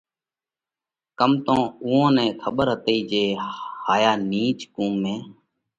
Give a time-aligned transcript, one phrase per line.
[1.19, 3.23] ڪم تو اُوئون نئہ کٻر هتئِي جي
[3.85, 5.15] هائِيا نِيچ قُوم ۾